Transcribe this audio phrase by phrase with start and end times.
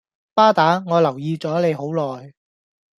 [0.33, 2.33] 巴打我留意左你好耐